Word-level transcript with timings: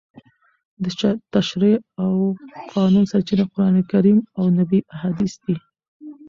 د 0.83 0.85
تشریع 1.33 1.77
او 2.03 2.11
قانون 2.73 3.03
سرچینه 3.11 3.45
قرانکریم 3.53 4.19
او 4.37 4.45
نبوي 4.55 4.79
احادیث 4.95 5.33
دي. 5.45 5.55